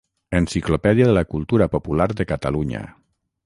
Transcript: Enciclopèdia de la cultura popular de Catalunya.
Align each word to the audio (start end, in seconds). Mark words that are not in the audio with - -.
Enciclopèdia 0.37 1.09
de 1.11 1.13
la 1.17 1.23
cultura 1.35 1.69
popular 1.77 2.11
de 2.23 2.29
Catalunya. 2.33 2.85